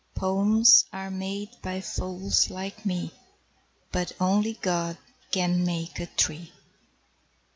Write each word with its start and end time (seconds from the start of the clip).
Poems 0.15 0.85
are 0.91 1.11
made 1.11 1.49
by 1.61 1.79
fools 1.79 2.49
like 2.49 2.87
me, 2.87 3.11
But 3.91 4.13
only 4.19 4.53
God 4.53 4.97
can 5.29 5.63
make 5.63 5.99
a 5.99 6.07
tree. 6.07 6.51